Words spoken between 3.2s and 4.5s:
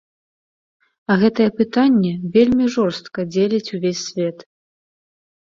дзеліць увесь свет.